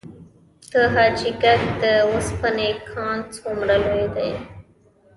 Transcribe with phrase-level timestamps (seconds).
[0.71, 4.31] د حاجي ګک د وسپنې کان څومره لوی دی؟